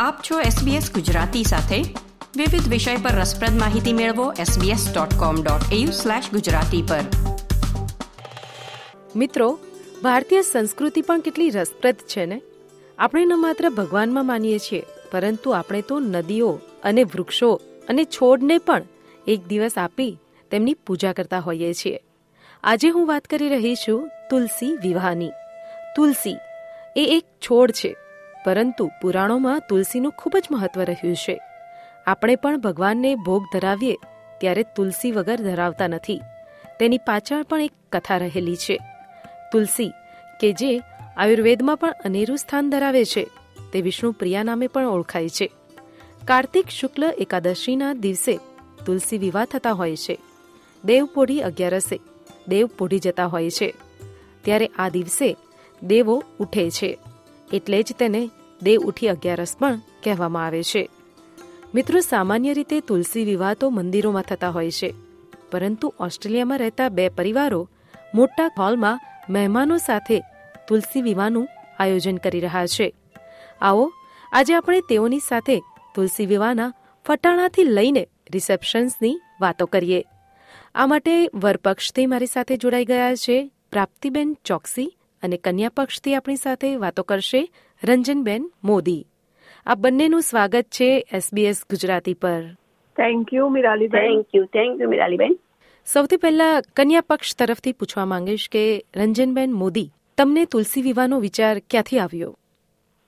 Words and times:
આપ 0.00 0.16
છો 0.30 0.40
SBS 0.40 0.94
ગુજરાતી 0.94 1.44
સાથે. 1.44 1.84
વિવિધ 2.36 2.68
વિષય 2.68 2.96
પર 2.96 3.10
રસપ્રદ 3.10 3.58
માહિતી 3.58 3.92
મેળવો 3.92 4.32
sbs.com.au/gujarati 4.32 6.82
પર. 6.88 7.00
મિત્રો, 9.16 9.58
ભારતીય 10.02 10.42
સંસ્કૃતિ 10.42 11.00
પણ 11.00 11.20
કેટલી 11.20 11.50
રસપ્રદ 11.50 11.94
છે 11.94 12.26
ને? 12.26 12.42
આપણે 12.98 13.24
ન 13.24 13.32
માત્ર 13.36 13.68
ભગવાનમાં 13.68 14.26
માનીએ 14.26 14.58
છીએ, 14.58 14.82
પરંતુ 15.12 15.50
આપણે 15.50 15.82
તો 15.82 16.00
નદીઓ 16.00 16.58
અને 16.84 17.04
વૃક્ષો 17.04 17.60
અને 17.88 18.04
છોડને 18.04 18.58
પણ 18.58 18.82
એક 19.26 19.46
દિવસ 19.46 19.78
આપી 19.78 20.18
તેમની 20.50 20.74
પૂજા 20.74 21.12
કરતા 21.12 21.38
હોઈએ 21.38 21.74
છીએ. 21.74 22.00
આજે 22.64 22.88
હું 22.88 23.06
વાત 23.06 23.24
કરી 23.24 23.48
રહી 23.48 23.74
છું 23.74 24.10
તુલસી 24.30 24.72
વિવાહની. 24.72 25.30
તુલસી 25.96 26.36
એ 26.96 27.06
એક 27.16 27.24
છોડ 27.24 27.70
છે. 27.70 27.96
પરંતુ 28.44 28.90
પુરાણોમાં 29.02 29.62
તુલસીનું 29.68 30.12
ખૂબ 30.12 30.36
જ 30.36 30.42
મહત્વ 30.50 30.82
રહ્યું 30.82 31.16
છે. 31.16 31.40
આપણે 32.06 32.36
પણ 32.36 32.60
ભગવાનને 32.60 33.14
ભોગ 33.14 33.44
ધરાવીએ 33.52 33.96
ત્યારે 34.40 34.62
તુલસી 34.62 35.12
વગર 35.12 35.40
ધરાવતા 35.40 35.86
નથી. 35.86 36.20
તેની 36.80 36.98
પાછળ 36.98 37.42
પણ 37.42 37.60
એક 37.60 37.72
કથા 37.92 38.16
રહેલી 38.16 38.56
છે. 38.56 38.80
તુલસી, 39.52 39.92
કે 40.40 40.52
જે 40.52 40.78
આયુર્વેદમાં 41.16 41.76
પણ 41.76 41.94
અનેરું 42.04 42.38
સ્થાન 42.38 42.70
ધરાવે 42.70 43.04
છે, 43.04 43.26
તે 43.72 43.80
વિષ્ણુ 43.80 44.12
પ્રિયા 44.12 44.42
નામે 44.42 44.66
પણ 44.66 44.86
ઓળખાય 44.86 45.28
છે. 45.28 45.50
કાર્તિક 46.24 46.68
શુક્લ 46.68 47.04
એકાદશીના 47.04 47.92
દિવસે 47.92 48.36
તુલસી 48.86 49.18
વિવાહ 49.18 49.44
થતા 49.44 49.72
હોય 49.72 49.96
છે. 49.96 50.18
દેવપોઢી 50.84 51.42
અગિયારસે 51.42 52.00
દેવ 52.48 52.66
પોઢી 52.66 52.98
જતા 52.98 53.26
હોય 53.26 53.50
છે. 53.50 53.74
ત્યારે 54.42 54.66
આ 54.66 54.88
દિવસે 54.88 55.36
દેવો 55.82 56.22
ઉઠે 56.38 56.70
છે. 56.70 56.98
એટલે 57.52 57.82
જ 57.82 57.92
તેને 57.98 58.30
દેવ 58.62 58.80
ઉઠી 58.80 59.08
અગિયારસ 59.08 59.56
પણ 59.58 59.80
કહેવામાં 60.04 60.46
આવે 60.46 60.62
છે. 60.62 60.88
મિત્રો, 61.74 62.00
સામાન્ય 62.00 62.54
રીતે 62.54 62.80
તુલસી 62.80 63.24
વિવાહ 63.24 63.54
તો 63.54 63.70
મંદિરોમાં 63.70 64.22
થતા 64.22 64.50
હોય 64.50 64.70
છે, 64.70 64.94
પરંતુ 65.50 65.94
ઓસ્ટ્રેલિયામાં 66.00 66.58
રહેતા 66.58 66.88
બે 66.88 67.08
પરિવારો 67.08 67.68
મોટા 68.14 68.50
હોલમાં 68.58 69.00
મહેમાનો 69.28 69.78
સાથે 69.78 70.20
તુલસી 70.68 71.02
વિવાહનું 71.02 71.48
આયોજન 71.78 72.16
કરી 72.16 72.40
રહ્યા 72.40 72.66
છે. 72.66 72.94
આવો, 73.60 73.90
આજે 74.32 74.54
આપણે 74.54 74.80
તેઓની 74.80 75.18
સાથે 75.18 75.60
તુલસી 75.94 76.26
વિવાહના 76.26 76.72
ફટાણાથી 77.06 77.64
લઈને 77.64 78.08
રિસેપ્શન્સની 78.32 79.20
વાતો 79.40 79.66
કરીએ. 79.66 80.04
આ 80.74 80.86
માટે 80.86 81.30
વરપક્ષથી 81.34 82.06
મારી 82.06 82.26
સાથે 82.26 82.56
જોડાઈ 82.56 82.84
ગયા 82.84 83.14
છે 83.14 83.50
પ્રાપ્તિબેન 83.72 84.36
ચોકસી 84.44 84.96
અને 85.22 85.36
કન્યા 85.36 85.68
પક્ષથી 85.76 86.14
આપણી 86.14 86.36
સાથે 86.36 86.76
વાતો 86.76 87.02
કરશે 87.02 87.50
રંજનબેન 87.88 88.50
મોદી. 88.64 89.06
આ 89.66 89.74
બંનેનું 89.74 90.20
સ્વાગત 90.20 90.62
છે 90.62 91.06
એસબીએસ 91.12 91.62
ગુજરાતી 91.70 92.14
પર. 92.14 92.42
Thank 92.96 93.34
you 93.34 93.48
મિરાલીબેન. 93.48 94.00
Thank 94.00 94.26
you 94.34 94.44
thank 94.44 94.80
you 94.80 94.88
મિરાલીબેન. 94.88 95.38
સૌથી 95.86 96.16
પહેલા 96.16 96.60
કન્યા 96.76 97.00
પક્ષ 97.00 97.36
તરફથી 97.36 97.72
પૂછવા 97.72 98.04
માંગીશ 98.04 98.48
કે 98.52 98.84
રંજનબેન 98.96 99.52
મોદી 99.52 99.90
તમને 100.18 100.44
તુલસી 100.44 100.82
વિવાહનો 100.82 101.20
વિચાર 101.20 101.58
ક્યાંથી 101.70 101.98
આવ્યો? 101.98 102.36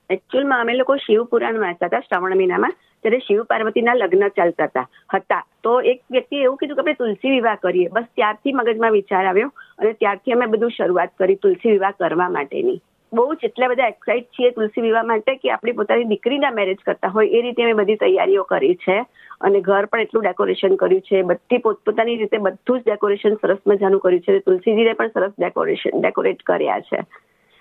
એકચ્યુઅલમાં 0.09 0.61
અમે 0.61 0.73
લોકો 0.73 0.95
શિવ 0.95 1.23
પુરાણ 1.23 1.59
વાંચતા 1.59 1.85
હતા 1.85 1.99
શ્રાવણ 1.99 2.35
મહિનામાં 2.35 2.73
ત્યારે 3.01 3.19
શિવ 3.19 3.43
પાર્વતીના 3.43 3.93
લગ્ન 3.93 4.27
ચાલતા 4.27 4.63
હતા. 4.63 4.89
હતા. 5.13 5.45
તો 5.63 5.81
એક 5.81 6.01
વ્યક્તિએ 6.11 6.43
એવું 6.43 6.57
કીધું 6.57 6.75
કે 6.75 6.81
આપણે 6.81 6.93
તુલસી 6.93 7.29
વિવાહ 7.29 7.55
કરીએ. 7.55 7.87
બસ 7.87 8.03
ત્યારથી 8.15 8.51
મગજમાં 8.51 8.91
વિચાર 8.91 9.25
આવ્યો 9.25 9.51
અને 9.77 9.93
ત્યારથી 9.93 10.31
અમે 10.31 10.45
બધું 10.45 10.69
શરૂઆત 10.69 11.09
કરી 11.17 11.35
તુલસી 11.35 11.71
વિવાહ 11.71 11.91
કરવા 11.91 12.29
માટેની. 12.29 12.81
બહુ 13.13 13.33
જ 13.33 13.37
એટલા 13.43 13.67
બધા 13.67 13.87
એક્સાઇટ 13.87 14.25
છીએ 14.25 14.51
તુલસી 14.51 14.81
વિવાહ 14.81 15.03
માટે 15.03 15.35
કે 15.35 15.51
આપણી 15.51 15.71
પોતાની 15.71 16.03
દીકરીના 16.03 16.51
મેરેજ 16.51 16.77
કરતા 16.85 17.07
હોય 17.07 17.27
એ 17.27 17.41
રીતે 17.41 17.63
અમે 17.63 17.73
બધી 17.73 17.95
તૈયારીઓ 17.95 18.43
કરી 18.43 18.75
છે. 18.75 19.05
અને 19.41 19.61
ઘર 19.61 19.85
પણ 19.85 19.99
એટલું 19.99 20.23
ડેકોરેશન 20.23 20.75
કર્યું 20.75 21.01
છે. 21.01 21.21
બધી 21.21 21.57
પોતપોતાની 21.57 22.17
રીતે 22.17 22.37
બધું 22.37 22.79
જ 22.79 22.83
ડેકોરેશન 22.83 23.35
સરસ 23.35 23.57
મજાનું 23.67 23.99
કર્યું 23.99 24.21
છે. 24.21 24.39
તુલસીજીને 24.39 24.93
પણ 24.93 25.07
સરસ 25.07 25.31
ડેકોરેશન 25.39 26.01
ડેકોરેટ 26.01 26.43
કર્યા 26.43 26.79
છે. 26.79 26.97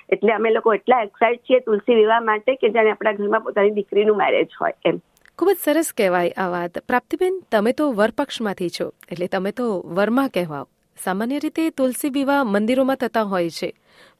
એટલે 0.08 0.32
અમે 0.32 0.50
લોકો 0.50 0.74
એટલા 0.74 1.02
એક્સાઇટ 1.02 1.40
છીએ 1.40 1.60
તુલસી 1.60 1.94
વિવાહ 1.94 2.20
માટે 2.20 2.54
કે 2.54 2.68
જાણે 2.68 2.90
આપણા 2.90 3.12
ઘરમાં 3.12 3.40
પોતાની 3.40 3.70
દીકરીનું 3.70 4.16
મેરેજ 4.16 4.48
હોય 4.60 4.72
એમ. 4.84 4.98
ખૂબ 5.38 5.50
જ 5.50 5.56
સરસ 5.56 5.92
કહેવાય 5.96 6.30
આ 6.36 6.48
વાત. 6.48 6.78
પ્રાપ્તિબેન, 6.78 7.40
તમે 7.52 7.72
તો 7.72 7.92
વરપક્ષમાંથી 7.92 8.68
છો. 8.68 8.92
એટલે 9.12 9.26
તમે 9.26 9.50
તો 9.50 9.82
વરમાં 9.86 10.28
કહેવાઓ. 10.28 10.68
સામાન્ય 10.98 11.38
રીતે 11.40 11.64
તુલસી 11.72 12.10
વિવાહ 12.12 12.42
મંદિરોમાં 12.46 12.98
થતા 12.98 13.24
હોય 13.26 13.50
છે. 13.52 13.68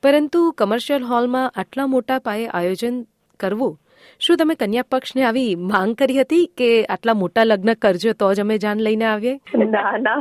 પરંતુ 0.03 0.41
કમર્શિયલ 0.55 1.05
હોલમાં 1.05 1.53
આટલા 1.55 1.87
મોટા 1.89 2.19
પાયે 2.23 2.51
આયોજન 2.53 2.97
કરવું 3.41 3.75
શું 4.21 4.39
તમે 4.39 4.55
કન્યા 4.57 4.91
પક્ષને 4.91 5.25
આવી 5.25 5.49
માંગ 5.67 5.95
કરી 5.97 6.21
હતી 6.21 6.45
કે 6.55 6.69
આટલા 6.89 7.17
મોટા 7.17 7.47
લગ્ન 7.47 7.75
કરજો 7.79 8.13
તો 8.17 8.33
જ 8.35 8.41
અમે 8.41 8.57
જાન 8.61 8.79
લઈને 8.81 9.07
આવીએ? 9.07 9.35
ના 9.67 9.97
ના. 9.99 10.21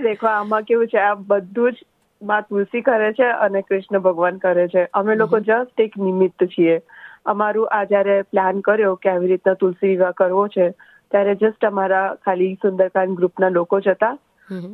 દેખો 0.00 0.28
આમાં 0.28 0.64
કેવું 0.64 0.88
છે 0.88 1.00
આ 1.00 1.14
બધું 1.24 1.74
જ 1.74 1.84
માં 2.22 2.44
તુલસી 2.44 2.82
કરે 2.82 3.12
છે 3.14 3.28
અને 3.38 3.62
કૃષ્ણ 3.62 4.00
ભગવાન 4.00 4.38
કરે 4.40 4.66
છે. 4.68 4.86
અમે 4.92 5.16
લોકો 5.16 5.40
જસ્ટ 5.42 5.80
એક 5.80 5.96
નિમિત્ત 5.98 6.46
છીએ. 6.48 6.76
અમારું 7.26 7.68
આ 7.70 7.84
જયારે 7.86 8.16
પ્લાન 8.26 8.62
કર્યો 8.62 8.96
કે 8.98 9.10
આવી 9.10 9.28
રીતના 9.28 9.56
તુલસી 9.56 9.92
વિવાહ 9.92 10.14
કરવો 10.14 10.46
છે 10.50 10.68
ત્યારે 11.12 11.34
જસ્ટ 11.36 11.64
અમારા 11.64 12.06
ખાલી 12.24 12.54
સુંદરકાંડ 12.62 13.16
ગ્રુપના 13.16 13.50
લોકો 13.50 13.80
જ 13.80 13.88
હતા. 13.90 14.14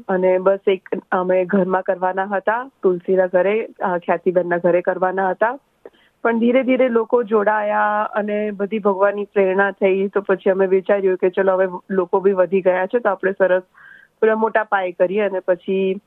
અને 0.08 0.30
બસ 0.38 0.68
એક 0.68 0.88
અમે 1.10 1.38
ઘરમાં 1.46 1.82
કરવાના 1.82 2.28
હતા. 2.28 2.60
તુલસીના 2.82 3.28
ઘરે 3.28 3.54
ખ્યાતિબેનના 4.00 4.58
ઘરે 4.58 4.82
કરવાના 4.82 5.30
હતા. 5.30 5.54
પણ 6.24 6.40
ધીરે 6.40 6.62
ધીરે 6.64 6.88
લોકો 6.90 7.22
જોડાયા 7.24 8.02
અને 8.14 8.36
બધી 8.52 8.78
ભગવાનની 8.80 9.28
પ્રેરણા 9.34 9.72
થઈ. 9.72 10.08
તો 10.08 10.22
પછી 10.22 10.50
અમે 10.50 10.66
વિચાર્યું 10.68 11.18
કે 11.18 11.30
ચલો 11.30 11.56
હવે 11.56 11.68
લોકો 11.90 12.20
બી 12.20 12.34
વધી 12.34 12.62
ગયા 12.62 12.86
છે 12.86 13.00
તો 13.00 13.08
આપણે 13.08 13.34
સરસ 13.34 13.64
પૂરા 14.18 14.36
મોટા 14.36 14.64
પાયે 14.66 14.92
કરીએ. 14.94 15.24
અને 15.24 15.40
પછી 15.40 16.00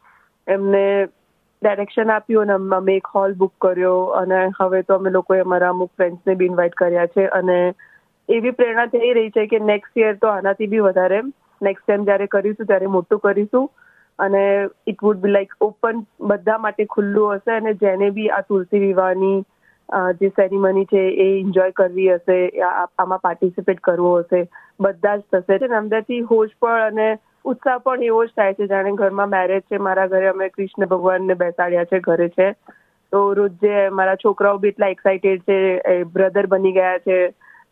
એમને 0.47 0.85
ડાયરેક્શન 1.61 2.09
આપ્યું 2.09 2.49
અને 2.49 2.75
અમે 2.77 2.95
એક 2.95 3.07
હોલ 3.15 3.33
બુક 3.35 3.53
કર્યો. 3.59 3.99
અને 4.21 4.39
હવે 4.59 4.83
તો 4.83 4.95
અમે 4.95 5.09
લોકોએ 5.09 5.41
અમારા 5.41 5.69
અમુક 5.69 5.91
ફ્રેન્ડ્સને 5.97 6.35
બી 6.35 6.45
ઇન્વાઇટ 6.45 6.75
કર્યા 6.75 7.07
છે. 7.07 7.27
અને 7.31 7.59
એવી 8.29 8.57
પ્રેરણા 8.59 8.91
થઈ 8.93 9.13
રહી 9.13 9.33
છે 9.37 9.47
કે 9.47 9.59
નેક્સ્ટ 9.71 9.97
યર 9.97 10.13
તો 10.21 10.27
આનાથી 10.27 10.67
બી 10.67 10.85
વધારે. 10.85 11.19
નેક્સ્ટ 11.61 11.85
ટાઈમ 11.85 12.05
જ્યારે 12.05 12.27
કરીશું, 12.27 12.67
ત્યારે 12.67 12.93
મોટું 12.95 13.19
કરીશું. 13.19 13.67
અને 14.19 14.43
it 14.87 15.03
would 15.03 15.21
be 15.23 15.31
like 15.31 15.53
open 15.61 16.01
બધા 16.21 16.57
માટે 16.57 16.85
ખુલ્લું 16.95 17.35
હશે 17.35 17.57
અને 17.57 17.73
જેને 17.83 18.07
બી 18.17 18.29
આ 18.29 18.41
તુલસી 18.49 18.83
વિવાહની 18.83 19.37
જે 20.19 20.29
સેરેમની 20.29 20.85
છે 20.91 21.01
એ 21.23 21.27
એન્જોય 21.39 21.75
કરવી 21.79 22.09
હશે 22.13 22.37
આમાં 22.69 23.21
પાર્ટિસિપેટ 23.21 23.81
કરવું 23.83 24.21
હશે, 24.21 24.41
બધા 24.79 25.17
જ 25.17 25.21
થશે. 25.33 25.73
અંદરથી 25.79 26.21
હોશ 26.31 26.55
પણ 26.61 26.85
અને 26.87 27.07
ઉત્સાહ 27.45 27.77
પણ 27.79 28.03
એવો 28.03 28.25
જ 28.25 28.29
થાય 28.35 28.53
છે. 28.53 28.67
જાણે 28.67 28.95
ઘરમાં 29.01 29.29
મેરેજ 29.29 29.63
છે, 29.71 29.77
મારા 29.77 30.07
ઘરે 30.07 30.27
અમે 30.29 30.49
કૃષ્ણ 30.49 30.89
ભગવાનને 30.93 31.35
બેસાડ્યા 31.43 31.89
છે 31.91 31.99
ઘરે 32.07 32.29
છે. 32.29 32.47
તો 33.11 33.19
રોજ 33.33 33.51
જે 33.61 33.89
મારા 33.99 34.21
છોકરાઓ 34.23 34.57
બી 34.57 34.73
એટલા 34.73 34.93
એક્સાઇટેડ 34.95 35.43
છે 35.49 36.03
બ્રધર 36.13 36.47
બની 36.47 36.77
ગયા 36.79 37.03
છે. 37.07 37.19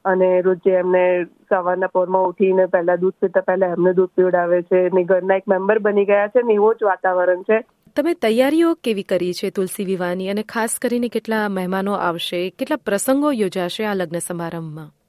અને 0.05 0.41
રોજે 0.41 0.71
એમને 0.71 1.23
સવારના 1.23 1.87
પોરમાં 1.87 2.23
ઉઠીને 2.23 2.65
પહેલા 2.65 2.95
દૂધ 2.95 3.13
પીતા, 3.13 3.41
પહેલા 3.41 3.67
એમને 3.67 3.93
દૂધ 3.93 4.09
પીવડાવે 4.09 4.61
છે. 4.61 4.89
ને 4.89 5.03
ઘરના 5.03 5.35
એક 5.35 5.43
મેમ્બર 5.47 5.79
બની 5.79 6.05
ગયા 6.05 6.27
છે 6.27 6.41
ને 6.41 6.53
એવો 6.53 6.73
જ 6.73 6.83
વાતાવરણ 6.83 7.41
છે. 7.41 7.63
તમે 7.95 8.13
તૈયારીઓ 8.13 8.73
કેવી 8.73 9.03
કરી 9.03 9.33
છે 9.33 9.49
તુલસી 9.49 9.85
વિવાહની? 9.85 10.29
અને 10.29 10.43
ખાસ 10.43 10.79
કરીને 10.81 11.07
કેટલા 11.07 11.49
મહેમાનો 11.49 11.93
આવશે? 11.93 12.49
કેટલા 12.49 12.75
પ્રસંગો 12.75 13.31
યોજાશે 13.31 13.85
આ 13.85 13.93
લગ્ન 13.93 14.19
સમારંભમાં? 14.19 15.02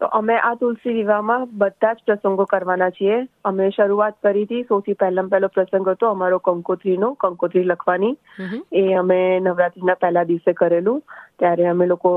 તો 0.00 0.08
અમે 0.12 0.34
આ 0.38 0.54
તુલસી 0.54 0.92
વિવાહમાં 0.96 1.46
બધા 1.60 1.94
જ 1.94 2.04
પ્રસંગો 2.06 2.44
કરવાના 2.46 2.90
છીએ. 2.90 3.16
અમે 3.44 3.70
શરૂઆત 3.70 4.18
કરી 4.22 4.44
હતી 4.44 4.66
સૌથી 4.68 4.98
પહેલા 5.00 5.24
પહેલો 5.32 5.48
પ્રસંગ 5.48 5.88
હતો 5.92 6.10
અમારો 6.10 6.38
કંકોત્રીનો 6.40 7.08
કંકોત્રી 7.16 7.64
લખવાની. 7.64 8.12
એ 8.72 8.84
અમે 8.94 9.18
નવરાત્રીના 9.40 9.98
પહેલા 10.04 10.24
દિવસે 10.24 10.54
કરેલું. 10.54 11.02
ત્યારે 11.38 11.66
અમે 11.66 11.86
લોકો 11.86 12.12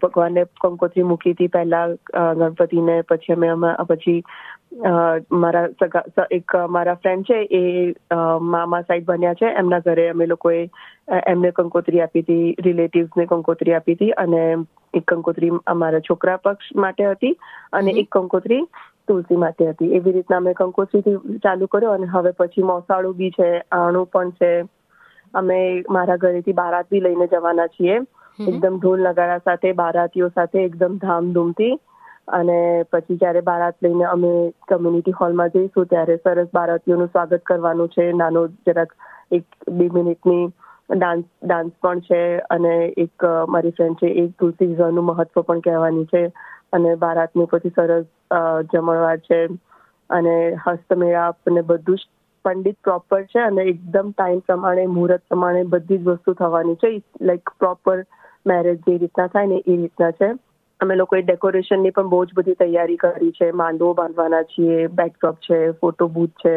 ભગવાનને 0.00 0.46
કંકોત્રી 0.60 1.08
મૂકી 1.10 1.34
હતી 1.36 1.52
પહેલા 1.58 1.84
ગણપતિને 2.34 2.96
પછી 3.02 3.36
અમે 3.36 3.74
પછી 3.88 4.18
મારા 4.72 5.68
સગા 5.78 6.26
એક 6.30 6.54
મારા 6.68 6.96
ફ્રેન્ડ 6.96 7.26
છે 7.26 7.38
એ 7.50 7.94
મામા 8.46 8.82
સાઈડ 8.82 9.06
બન્યા 9.06 9.34
છે. 9.34 9.50
એમના 9.54 9.80
ઘરે 9.80 10.08
અમે 10.10 10.26
લોકોએ 10.26 10.70
એમને 11.26 11.52
કંકોત્રી 11.52 12.00
આપી 12.00 12.22
હતી 12.22 12.54
રિલેટિવ્સને 12.60 13.26
કંકોત્રી 13.26 13.74
આપી 13.74 13.94
હતી 13.94 14.12
અને 14.16 14.40
એક 14.94 15.04
કંકોત્રી 15.06 15.52
અમારા 15.66 16.00
છોકરા 16.00 16.38
પક્ષ 16.38 16.74
માટે 16.76 17.06
હતી 17.06 17.34
અને 17.72 17.90
એક 17.96 18.10
કંકોત્રી 18.10 18.62
તુલસી 19.06 19.36
માટે 19.36 19.70
હતી. 19.70 19.94
એવી 19.94 20.12
રીતના 20.12 20.38
અમે 20.38 20.54
કંકોત્રીથી 20.54 21.38
ચાલુ 21.42 21.68
કર્યો 21.68 21.92
અને 21.92 22.06
હવે 22.06 22.32
પછી 22.32 22.62
મોસાળું 22.64 23.16
બી 23.16 23.30
છે 23.30 23.48
આણું 23.72 24.06
પણ 24.06 24.32
છે. 24.32 24.50
અમે 25.34 25.58
મારા 25.90 26.16
ઘરેથી 26.16 26.52
બારાત 26.54 26.90
બી 26.90 27.00
લઈને 27.00 27.26
જવાના 27.28 27.68
છીએ. 27.68 28.02
એકદમ 28.38 28.76
ઢોલ 28.78 29.02
નગારા 29.02 29.40
સાથે 29.44 29.72
બારાતીઓ 29.74 30.28
સાથે 30.34 30.64
એકદમ 30.64 30.94
ધામધૂમથી 30.98 31.74
અને 32.28 32.82
પછી 32.92 33.16
જ્યારે 33.16 33.40
બારાત 33.40 33.74
લઈને 33.82 34.04
અમે 34.04 34.32
કમ્યુનિટી 34.68 35.18
હોલમાં 35.20 35.48
જઈશું, 35.48 35.86
ત્યારે 35.86 36.16
સરસ 36.16 36.48
બારાતીઓનું 36.54 37.06
સ્વાગત 37.06 37.42
કરવાનું 37.42 37.88
છે. 37.88 38.12
નાનો 38.12 38.46
જરાક 38.66 38.92
એક, 39.32 39.44
બે 39.68 39.88
મિનિટની 39.88 40.46
ડાન્સ 40.96 41.24
ડાન્સ 41.44 41.72
પણ 41.82 42.00
છે 42.00 42.38
અને 42.50 42.72
એક 43.04 43.24
મારી 43.48 43.70
ફ્રેન્ડ 43.70 43.96
છે, 43.96 44.06
એક 44.06 44.30
તુલસી 44.38 44.66
વિવાહનું 44.66 45.04
મહત્વ 45.04 45.42
પણ 45.42 45.60
કહેવાની 45.60 46.04
છે. 46.04 46.24
અને 46.72 46.94
બારાતની 46.94 47.46
પછી 47.50 47.76
સરસ 47.76 48.06
જમણવાર 48.72 49.18
છે 49.18 49.40
અને 50.10 50.34
હસ્તમેળાપ 50.66 51.50
ને 51.50 51.62
બધું 51.62 51.96
જ 51.96 52.08
પંડિત 52.44 52.78
પ્રોપર 52.84 53.22
છે 53.24 53.40
અને 53.40 53.62
એકદમ 53.62 54.10
ટાઈમ 54.10 54.40
પ્રમાણે, 54.46 54.86
મુહૂર્ત 54.86 55.22
પ્રમાણે 55.28 55.62
બધી 55.64 55.98
જ 55.98 56.08
વસ્તુ 56.08 56.32
થવાની 56.34 56.74
છે. 56.74 56.90
લાઈક 57.20 57.50
પ્રોપર 57.58 58.04
મેરેજ 58.46 58.80
જે 58.86 58.96
રીતના 58.98 59.26
થાય 59.26 59.46
ને 59.46 59.58
એ 59.66 59.76
રીતના 59.76 60.10
છે. 60.10 60.32
અમે 60.82 60.94
લોકોએ 60.96 61.22
ડેકોરેશનની 61.22 61.94
પણ 61.96 62.08
બહુ 62.12 62.20
જ 62.24 62.36
બધી 62.36 62.58
તૈયારી 62.60 63.00
કરી 63.00 63.32
છે. 63.32 63.50
માંડવો 63.54 63.90
બાંધવાના 63.94 64.46
છીએ 64.52 64.78
બેકડ્રોપ 64.92 65.36
છે 65.40 65.58
ફોટો 65.80 66.08
બૂથ 66.08 66.40
છે 66.42 66.54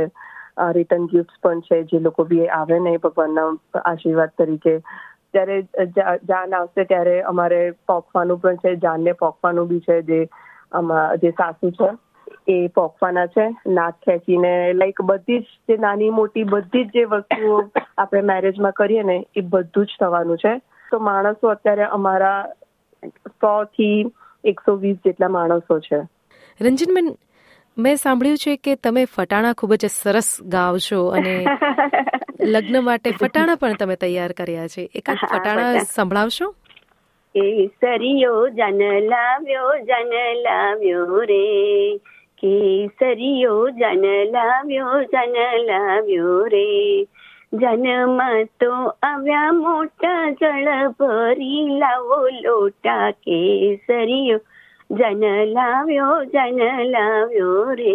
રિટર્ન 0.72 1.06
ગિફ્ટ 1.08 1.36
પણ 1.44 1.62
છે 1.62 1.82
જે 1.84 2.00
લોકો 2.00 2.26
બી 2.26 2.48
આવે 2.52 2.80
ને 2.80 2.96
ભગવાનના 3.00 3.50
આશીર્વાદ 3.84 4.34
તરીકે. 4.38 4.76
ત્યારે 5.34 5.60
જાન 6.26 6.54
આવશે 6.54 6.86
ત્યારે 6.86 7.16
અમારે 7.26 7.62
પોખવાનું 7.88 8.42
પણ 8.42 8.58
છે, 8.58 8.76
જાનને 8.78 9.14
પોખવાનું 9.16 9.70
બી 9.70 9.86
છે 9.90 10.02
જે 10.04 10.20
જે 11.22 11.32
સાસુ 11.34 11.72
છે, 11.72 11.90
એ 12.50 12.58
પોખવાના 12.76 13.28
છે. 13.28 13.48
નાક 13.72 14.02
ખેંચીને 14.06 14.54
લાઈક 14.74 15.02
બધી 15.06 15.42
જ 15.42 15.48
જે 15.70 15.78
નાની 15.80 16.14
મોટી 16.20 16.50
બધી 16.54 16.86
જ 16.86 16.94
જે 16.94 17.06
વસ્તુઓ 17.08 17.58
આપણે 17.98 18.22
મેરેજમાં 18.32 18.74
કરીએ 18.74 19.04
ને 19.04 19.18
એ 19.36 19.42
બધું 19.50 19.86
જ 19.86 20.00
થવાનું 20.00 20.38
છે. 20.38 20.54
તો 20.92 21.00
માણસો 21.02 21.48
અત્યારે 21.50 21.92
અમારા 21.92 22.40
સો 23.08 23.64
થી 23.64 24.06
એકસો 24.44 24.76
વીસ 24.76 24.96
જેટલા 24.96 25.28
માણસો 25.28 25.80
છે. 25.80 25.98
રંજનબેન 26.62 27.18
મેં 27.78 27.96
સાંભળ્યું 27.96 28.38
છે 28.38 28.56
કે 28.56 28.76
તમે 28.76 29.06
ફટાણા 29.06 29.54
ખૂબ 29.54 29.74
જ 29.74 29.86
સરસ 29.86 30.38
ગાવ 30.44 30.78
છો 30.78 31.08
અને 31.08 31.46
લગ્ન 32.44 32.84
માટે 32.84 33.12
ફટાણા 33.12 33.56
પણ 33.56 33.74
તમે 33.74 33.96
તૈયાર 33.96 34.32
કર્યા 34.32 34.68
છે. 34.68 34.90
એકાદ 34.96 35.18
ફટાણા 35.18 35.78
સંભળાવશો? 35.78 36.56
કેસરિયો 37.36 38.50
જન 38.50 39.00
લાવ્યો 39.00 39.78
જન 39.78 40.14
લાવ્યો 40.36 41.20
રે. 41.20 41.98
કેસરિયો 42.38 43.70
જન 43.70 44.06
લાવ્યો 44.32 45.04
જન 45.04 45.36
લાવ્યો 45.66 46.46
રે. 46.46 47.08
જનમાં 47.54 48.48
તો 48.60 48.72
આવ્યા 49.04 49.52
મોટા 49.54 50.24
જળ 50.34 50.70
ભરી 50.94 51.80
લાવો 51.80 52.20
લોટા 52.38 53.12
કેસરિયો 53.22 54.40
જન 54.90 55.24
લાવ્યો 55.52 56.18
જન 56.26 56.60
લાવ્યો 56.92 57.76
રે 57.76 57.94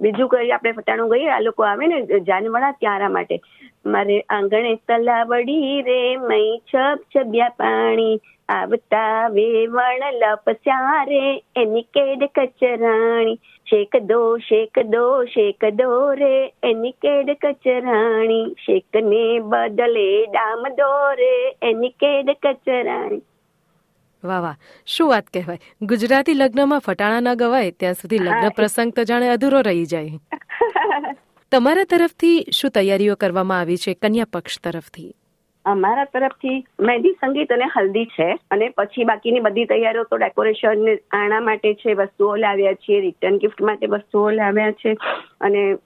બીજું 0.00 0.28
કઈ 0.28 0.50
આપણે 0.50 0.72
ફટાણું 0.72 1.10
ગઈએ, 1.10 1.30
આ 1.30 1.40
લોકો 1.40 1.62
આવે 1.62 1.86
ને 1.86 2.20
જાનવાળા 2.20 2.72
ત્યારા 2.72 3.08
માટે. 3.08 3.40
મારે 3.86 4.24
આંગણે 4.28 4.74
તલાવડી 4.88 5.82
રે 5.82 6.16
મઈ 6.16 6.58
છબ 6.74 6.98
છબ્યા 7.16 7.48
પાણી, 7.48 8.20
આવતા 8.48 9.28
વેવણ 9.28 10.04
લપસ્યા 10.12 11.04
રે, 11.04 11.42
એની 11.56 11.82
કેડ 11.82 12.24
કચરાણી. 12.34 13.40
શેક 13.70 13.96
દો 13.96 14.38
શેક 14.38 14.78
દો 14.84 15.24
શેક 15.24 15.64
દો 15.64 16.14
રે, 16.14 16.52
એની 16.62 16.90
કેડ 16.90 17.36
કચરાણી. 17.40 18.54
શેક 18.66 18.96
ને 19.02 19.38
બદલે 19.38 20.26
ડામ 20.26 20.68
દો 20.68 20.92
રે, 21.14 21.34
એની 21.62 21.88
કેડ 21.88 22.30
કચરાણી. 22.42 23.22
વાહ 24.22 24.40
વાહ. 24.42 24.56
શું 24.86 25.08
વાત 25.08 25.30
કહેવાય? 25.30 25.58
ગુજરાતી 25.82 26.34
લગ્નમાં 26.34 26.80
ફટાણા 26.80 27.34
ન 27.34 27.36
ગવાય 27.36 27.72
ત્યાં 27.72 27.94
સુધી 27.94 28.18
લગ્ન 28.18 28.52
પ્રસંગ 28.52 28.92
તો 28.92 29.04
જાણે 29.04 29.28
અધૂરો 29.30 29.62
રહી 29.62 29.86
જાય. 29.86 30.18
તમારા 31.52 31.84
તરફથી 31.84 32.44
શું 32.50 32.70
તૈયારીઓ 32.70 33.16
કરવામાં 33.16 33.60
આવી 33.60 33.76
છે 33.76 33.94
કન્યા 33.94 34.32
પક્ષ 34.32 34.60
તરફથી? 34.60 35.10
અમારા 35.64 36.04
તરફથી 36.04 36.66
મહેંદી 36.80 37.12
સંગીત 37.12 37.52
અને 37.52 37.64
હલ્દી 37.64 38.04
છે 38.04 38.28
અને 38.50 38.68
પછી 38.68 39.04
બાકીની 39.04 39.40
બધી 39.40 39.64
તૈયારીઓ 39.64 40.04
તો 40.04 40.16
ડેકોરેશન 40.16 40.84
આણા 41.12 41.40
માટે 41.40 41.74
છે 41.74 41.94
વસ્તુઓ 41.94 42.36
લાવ્યા 42.36 42.74
છીએ 42.74 43.00
રિટર્ન 43.00 43.36
ગિફ્ટ 43.36 43.60
માટે 43.60 43.86
વસ્તુઓ 43.86 44.30
લાવ્યા 44.30 44.72
છે 44.72 44.96
અને 45.40 45.78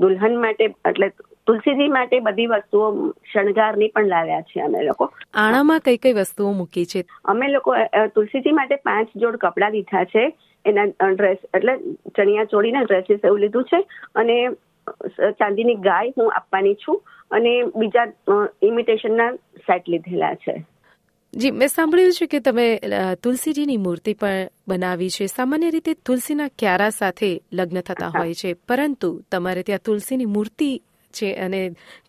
દુલ્હન 0.00 0.40
માટે 0.40 0.64
એટલે 0.64 1.10
તુલસીજી 1.46 1.88
માટે 1.88 2.20
બધી 2.20 2.46
વસ્તુઓ 2.46 3.12
શણગારની 3.32 3.88
પણ 3.88 4.06
લાવ્યા 4.06 4.40
છે 4.40 4.60
અમે 4.60 4.82
લોકો. 4.82 5.12
આણામાં 5.34 5.80
કઈ 5.80 5.96
કઈ 5.96 6.12
વસ્તુઓ 6.12 6.52
મૂકી 6.52 6.86
છે? 6.86 7.04
અમે 7.24 7.48
લોકો 7.48 7.74
તુલસીજી 8.14 8.52
માટે 8.52 8.76
પાંચ 8.76 9.08
જોડ 9.16 9.36
કપડા 9.36 9.68
લીધા 9.68 10.04
છે. 10.04 10.32
એના 10.64 11.10
ડ્રેસ 11.10 11.38
એટલે 11.54 11.78
ચણિયા 12.16 12.44
ચોળીના 12.44 12.82
ડ્રેસીસ 12.82 13.20
એવું 13.24 13.40
લીધું 13.40 13.64
છે 13.64 13.76
અને 14.14 14.48
ચાંદીની 15.30 15.74
ગાય 15.74 16.12
હું 16.18 16.32
આપવાની 16.34 16.74
છું 16.74 17.02
અને 17.30 17.62
બીજા 17.76 18.06
ઇમિટેશનના 18.62 19.30
સેટ 19.66 19.88
લીધેલા 19.88 20.34
છે. 20.34 20.56
જી 21.34 21.50
મેં 21.50 21.68
સાંભળ્યું 21.68 22.12
છે 22.12 22.26
કે 22.26 22.40
તમે 22.40 22.66
તુલસીજીની 23.22 23.76
મૂર્તિ 23.76 24.14
પણ 24.14 24.48
બનાવી 24.68 25.08
છે. 25.08 25.26
સામાન્ય 25.26 25.70
રીતે 25.70 25.94
તુલસીના 26.06 26.48
ક્યારા 26.58 26.90
સાથે 26.90 27.40
લગ્ન 27.52 27.80
થતા 27.80 28.12
હોય 28.18 28.34
છે 28.34 28.52
પરંતુ 28.68 29.10
તમારે 29.32 29.62
ત્યાં 29.62 29.84
તુલસીની 29.84 30.24
મૂર્તિ 30.36 30.70
છે 31.12 31.34
અને 31.34 31.60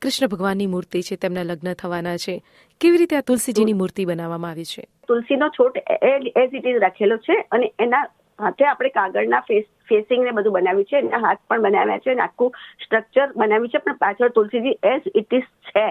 કૃષ્ણ 0.02 0.28
ભગવાનની 0.28 0.68
મૂર્તિ 0.68 1.02
છે 1.02 1.16
તેમના 1.16 1.44
લગ્ન 1.44 1.74
થવાના 1.74 2.18
છે. 2.18 2.42
કેવી 2.82 2.98
રીતે 2.98 3.16
આ 3.16 3.22
તુલસીજીની 3.22 3.74
મૂર્તિ 3.74 4.06
બનાવવામાં 4.06 4.52
આવી 4.52 4.64
છે? 4.64 4.84
તુલસીનો 5.08 5.50
છોડ 5.50 5.78
એઝ 6.02 6.54
ઇટ 6.54 6.66
ઇઝ 6.66 6.82
રાખેલો 6.82 7.18
છે 7.18 7.36
અને 7.52 7.74
એના 7.80 8.06
હાથે 8.40 8.66
આપણે 8.66 8.90
કાગળના 8.90 9.42
ફેસ 9.48 9.66
ફેસિંગ 9.90 10.24
ને 10.24 10.32
બધું 10.32 10.54
બનાવ્યું 10.54 10.90
છે 10.92 10.98
એના 10.98 11.24
હાથ 11.26 11.42
પણ 11.48 11.62
બનાવ્યા 11.62 12.04
છે 12.06 12.12
અને 12.12 12.22
આખું 12.22 12.52
સ્ટ્રક્ચર 12.86 13.34
બનાવ્યું 13.36 13.74
છે 13.74 13.84
પણ 13.86 14.00
પાછળ 14.04 14.36
તુલસીજી 14.38 14.78
એઝ 14.84 15.10
ઇટ 15.16 15.34
ઇઝ 15.34 15.50
છે 15.70 15.88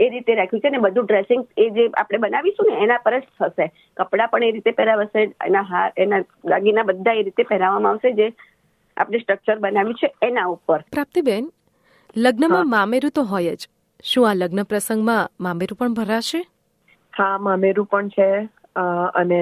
એ 0.00 0.08
રીતે 0.08 0.34
રાખ્યું 0.34 0.60
છે 0.60 0.70
ને 0.70 0.78
બધું 0.78 1.06
ડ્રેસિંગ 1.06 1.46
એ 1.58 1.68
જે 1.70 1.86
આપણે 1.94 2.18
બનાવીશું 2.18 2.68
ને 2.70 2.80
એના 2.84 3.04
પર 3.04 3.18
જ 3.18 3.26
થશે. 3.38 3.66
કપડાં 3.96 4.28
પણ 4.28 4.48
એ 4.48 4.50
રીતે 4.50 4.72
પહેરાવશે 4.72 5.22
એના 5.46 5.62
હાર 5.62 5.92
એના 5.96 6.22
દાગીના 6.44 6.82
બધા 6.82 7.16
એ 7.20 7.22
રીતે 7.22 7.42
પહેરાવવામાં 7.42 7.92
આવશે 7.92 8.12
જે 8.12 8.26
આપણે 8.96 9.18
સ્ટ્રક્ચર 9.18 9.58
બનાવ્યું 9.58 9.94
છે 9.94 10.12
એના 10.22 10.46
ઉપર. 10.46 10.80
પ્રાપ્તિબેન 10.92 11.48
લગ્નમાં 12.16 12.68
મામેરું 12.68 13.10
તો 13.10 13.24
હોય 13.24 13.54
જ. 13.56 13.68
શું 14.04 14.28
આ 14.30 14.34
લગ્ન 14.34 14.62
પ્રસંગમાં 14.62 15.32
મામેરું 15.40 15.78
પણ 15.78 15.94
ભરાશે? 15.94 16.40
હા 17.14 17.38
મામેરું 17.38 17.86
પણ 17.86 18.08
છે 18.08 18.28
અને 19.14 19.40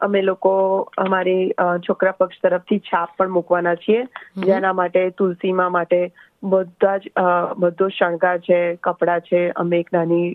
અમે 0.00 0.22
લોકો 0.22 0.52
અમારી 0.98 1.44
છોકરા 1.86 2.14
પક્ષ 2.14 2.42
તરફથી 2.42 2.80
છાપ 2.82 3.16
પણ 3.16 3.30
મૂકવાના 3.30 3.76
છીએ. 3.76 4.02
જેના 4.44 4.72
માટે 4.72 5.02
તુલસીમાં 5.12 5.72
માટે 5.72 6.00
બધા 6.46 6.96
જ 6.98 7.12
બધો 7.58 7.88
શણગાર 7.90 8.38
છે 8.40 8.60
કપડા 8.82 9.18
છે 9.22 9.42
અમે 9.56 9.80
એક 9.80 9.92
નાની 9.92 10.26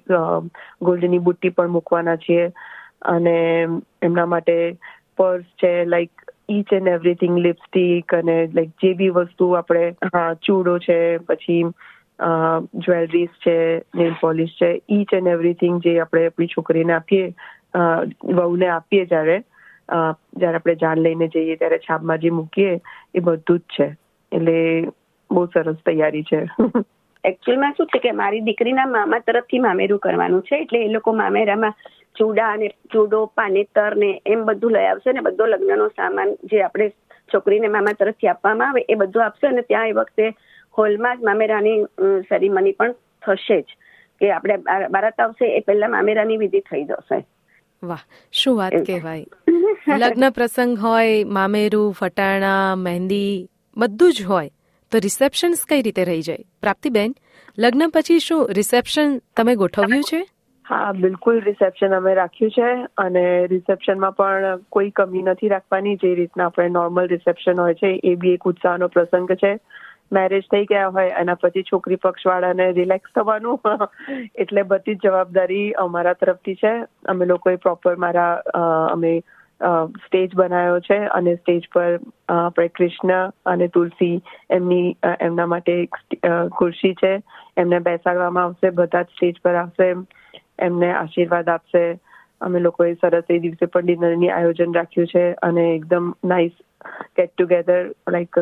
ગોલ્ડની 0.81 1.19
બુટ્ટી 1.21 1.49
પણ 1.51 1.75
મૂકવાના 1.77 2.17
છીએ. 2.19 2.45
અને 3.07 3.37
એમના 4.01 4.25
માટે 4.27 4.57
પર્સ 5.17 5.49
છે 5.57 5.73
like 5.85 6.25
each 6.49 6.73
and 6.73 6.87
everything 6.89 7.37
lipstick 7.39 8.13
અને 8.13 8.37
લાઈક 8.53 8.71
જે 8.79 8.93
બી 8.95 9.11
વસ્તુ 9.11 9.51
આપણે 9.53 9.85
હા 10.13 10.29
ચૂડો 10.41 10.77
છે 10.79 10.97
પછી 11.27 11.61
જ્વેલરીઝ 12.79 13.35
છે 13.39 13.57
નેલ 13.93 14.15
પોલિશ 14.21 14.55
છે 14.57 14.69
ઈચ 14.89 15.13
એન્ડ 15.13 15.27
એવરીથિંગ 15.27 15.81
જે 15.81 15.95
આપણે 15.99 16.25
આપણી 16.25 16.47
છોકરીને 16.47 16.93
આપીએ 16.93 17.33
વહુને 18.31 18.69
આપીએ 18.69 19.05
જ્યારે 19.05 19.37
જ્યારે 19.89 20.55
આપણે 20.55 20.75
જાન 20.75 21.03
લઈને 21.03 21.27
જઈએ 21.27 21.55
ત્યારે 21.55 21.77
છાપમાં 21.77 22.19
જે 22.19 22.29
મૂકીએ, 22.29 22.81
એ 23.15 23.19
બધું 23.19 23.59
જ 23.59 23.63
છે. 23.77 23.87
એટલે 24.31 24.57
બહુ 25.29 25.45
સરસ 25.45 25.77
તૈયારી 25.85 26.23
છે. 26.23 26.39
એકચ્યુઅલમાં 27.23 27.73
શું 27.77 27.87
છે 27.87 27.99
કે 27.99 28.11
મારી 28.11 28.41
દીકરીના 28.41 28.85
મામા 28.85 29.19
તરફથી 29.19 29.59
મામેરું 29.59 29.99
કરવાનું 29.99 30.41
છે, 30.41 30.55
એટલે 30.55 30.79
એ 30.85 30.87
લોકો 30.87 31.13
મામેરામાં 31.13 31.73
ચૂડા 32.15 32.51
અને 32.51 32.67
ચૂડો, 32.91 33.25
પાનેતર 33.35 33.95
ને 33.95 34.21
એમ 34.25 34.45
બધું 34.45 34.71
લઈ 34.71 34.85
આવશે 34.85 35.13
ને 35.13 35.21
બધો 35.21 35.45
લગ્નનો 35.45 35.87
સામાન 35.89 36.35
જે 36.43 36.61
આપણે 36.63 36.91
છોકરીને 37.33 37.67
મામા 37.67 37.93
તરફથી 37.93 38.27
આપવામાં 38.27 38.69
આવે, 38.69 38.85
એ 38.89 38.95
બધું 38.95 39.25
આપશે 39.25 39.47
અને 39.47 39.61
ત્યાં 39.61 39.87
એ 39.87 39.91
વખતે 39.91 40.35
હોલમાં 40.77 41.17
જ 41.17 41.23
મામેરાની 41.23 41.79
સેરેમની 42.29 42.71
પણ 42.71 42.93
થશે 43.23 43.61
જ. 43.61 43.67
કે 44.21 44.31
આપણે 44.31 44.57
બારાત 44.89 45.19
આવશે 45.19 45.45
એ 45.57 45.59
પહેલા 45.59 45.87
મામેરાની 45.87 46.37
વિધિ 46.37 46.59
થઈ 46.59 46.83
જશે. 46.83 47.17
વાહ 47.85 48.03
શું 48.31 48.57
વાત 48.57 48.73
કહેવાય? 48.73 49.25
લગ્ન 49.97 50.29
પ્રસંગ 50.29 50.79
હોય 50.79 51.23
મામેરું 51.23 51.93
ફટાણા 51.93 52.75
મહેંદી 52.75 53.49
બધું 53.77 54.13
જ 54.13 54.23
હોય 54.23 54.49
તો 54.91 54.97
રિસેપ્શન્સ 54.97 55.65
કઈ 55.69 55.81
રીતે 55.81 56.03
રહી 56.03 56.21
જાય? 56.21 56.43
પ્રાપ્તિબેન 56.61 57.15
લગ્ન 57.57 57.89
પછી 57.89 58.19
શું 58.19 58.47
રિસેપ્શન 58.51 59.21
તમે 59.37 59.55
ગોઠવ્યું 59.55 60.03
છે? 60.03 60.25
હા 60.69 60.91
બિલકુલ 60.91 61.39
રિસેપ્શન 61.39 61.95
અમે 61.95 62.13
રાખ્યું 62.13 62.51
છે 62.51 62.69
અને 62.97 63.47
રિસેપ્શનમાં 63.47 64.11
પણ 64.11 64.59
કોઈ 64.69 64.89
કમી 64.89 65.21
નથી 65.21 65.47
રાખવાની. 65.47 65.95
જે 65.95 66.15
રીતના 66.15 66.45
આપણે 66.45 66.69
નોર્મલ 66.69 67.07
રિસેપ્શન 67.07 67.59
હોય 67.59 67.73
છે 67.73 68.01
એ 68.03 68.15
બી 68.15 68.29
એક 68.29 68.43
ઉત્સાહનો 68.43 68.87
પ્રસંગ 68.87 69.31
છે. 69.31 69.59
મેરેજ 70.11 70.43
થઈ 70.51 70.65
ગયા 70.65 70.89
હોય, 70.89 71.15
એના 71.19 71.35
પછી 71.35 71.63
છોકરી 71.63 71.95
પક્ષવાળાને 71.95 72.71
રિલેક્સ 72.71 73.11
થવાનું. 73.15 73.59
એટલે 74.35 74.63
બધી 74.63 74.95
જ 74.95 74.99
જવાબદારી 75.03 75.71
અમારા 75.71 76.13
તરફથી 76.13 76.55
છે. 76.55 76.73
અમે 77.05 77.25
લોકોએ 77.25 77.55
પ્રોપર 77.55 77.95
મારા 77.95 78.33
અમે 78.91 79.21
સ્ટેજ 80.05 80.35
બનાવ્યો 80.35 80.79
છે 80.79 80.97
અને 81.07 81.35
સ્ટેજ 81.35 81.67
પર 81.73 81.99
આપણે 82.29 82.67
કૃષ્ણ 82.67 83.31
અને 83.45 83.67
તુલસી 83.67 84.21
એમની 84.49 84.97
એમના 85.19 85.45
માટે 85.45 85.81
એક 85.81 85.95
ખુરશી 86.51 86.93
છે. 86.93 87.21
એમને 87.57 87.79
બેસાડવામાં 87.79 88.43
આવશે, 88.43 88.69
બધા 88.69 89.01
જ 89.01 89.05
સ્ટેજ 89.05 89.35
પર 89.43 89.55
આવશે, 89.55 89.95
એમને 90.59 90.91
આશીર્વાદ 90.91 91.49
આપશે. 91.49 91.99
અમે 92.41 92.59
લોકોએ 92.59 92.93
સરસ 92.93 93.23
એ 93.29 93.39
દિવસે 93.39 93.65
પણ 93.65 93.81
ડિનરની 93.81 94.29
આયોજન 94.29 94.75
રાખ્યું 94.75 95.07
છે 95.07 95.33
અને 95.33 95.75
એકદમ 95.75 96.13
nice 96.25 96.51
get 97.15 97.33
together 97.33 97.81
like 98.09 98.39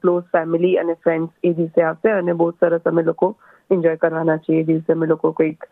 close 0.00 0.26
family 0.32 0.74
અને 0.78 0.94
ફ્રેન્ડ્સ 0.96 1.32
એ 1.42 1.54
દિવસે 1.54 1.84
આવશે 1.84 2.12
અને 2.12 2.34
બહુ 2.34 2.50
સરસ 2.56 2.86
અમે 2.86 3.02
લોકો 3.02 3.30
એન્જોય 3.70 3.96
કરવાના 3.98 4.38
છીએ 4.38 4.60
એ 4.60 4.66
દિવસે 4.66 4.92
અમે 4.92 5.06
લોકો 5.06 5.32
કંઈક 5.34 5.68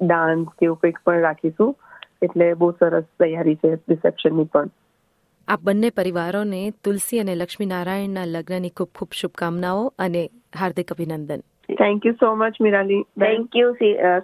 ડાન્સ 0.00 0.48
કે 0.54 0.66
એવું 0.66 0.80
કંઈક 0.80 1.02
પણ 1.04 1.22
રાખીશું 1.22 1.74
એટલે 2.22 2.50
બહુ 2.54 2.72
સરસ 2.74 3.08
તૈયારી 3.18 3.56
છે 3.56 3.72
રિસેપ્શનની 3.86 4.48
પણ 4.48 4.72
આ 5.48 5.58
બંને 5.62 5.90
પરિવારોને 5.92 6.62
તુલસી 6.82 7.20
અને 7.20 7.34
લક્ષ્મીનારાયણના 7.34 8.26
લગ્નની 8.28 8.72
ખૂબ 8.72 8.90
ખૂબ 8.94 9.20
શુભકામનાઓ 9.20 9.84
અને 10.00 10.24
હાર્દિક 10.56 10.90
અભિનંદન 10.90 11.46
thank 11.74 12.04
you 12.04 12.16
so 12.16 12.32
much 12.36 12.60
Mirali 12.60 13.02
thank 13.20 13.56
you 13.56 13.70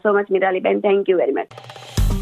so 0.02 0.12
much 0.12 0.26
Mirali 0.30 0.62
ben 0.62 0.82
thank 0.82 1.08
you 1.08 1.18
very 1.18 1.36
much 1.36 2.21